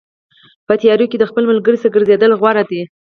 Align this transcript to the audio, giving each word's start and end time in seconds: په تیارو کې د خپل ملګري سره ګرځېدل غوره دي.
په 0.67 0.73
تیارو 0.81 1.05
کې 1.11 1.17
د 1.19 1.23
خپل 1.29 1.43
ملګري 1.51 1.77
سره 1.81 1.93
ګرځېدل 1.95 2.31
غوره 2.39 2.63
دي. 2.69 2.81